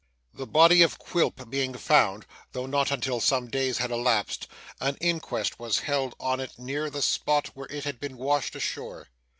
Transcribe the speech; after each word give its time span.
The 0.33 0.47
body 0.47 0.81
of 0.81 0.97
Quilp 0.97 1.47
being 1.51 1.75
found 1.75 2.25
though 2.53 2.65
not 2.65 2.89
until 2.89 3.19
some 3.19 3.51
days 3.51 3.77
had 3.77 3.91
elapsed 3.91 4.47
an 4.79 4.97
inquest 4.99 5.59
was 5.59 5.81
held 5.81 6.15
on 6.19 6.39
it 6.39 6.57
near 6.57 6.89
the 6.89 7.03
spot 7.03 7.49
where 7.53 7.67
it 7.69 7.83
had 7.83 7.99
been 7.99 8.17
washed 8.17 8.55
ashore. 8.55 9.09